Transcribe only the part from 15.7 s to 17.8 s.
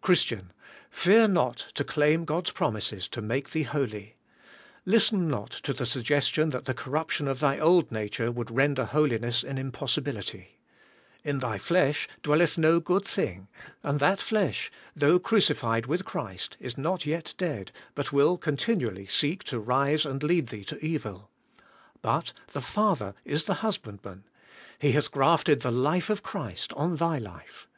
with Christ, is not yet dead,